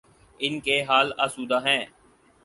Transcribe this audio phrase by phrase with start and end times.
[0.39, 1.85] ان کے حال آسودہ ہیں۔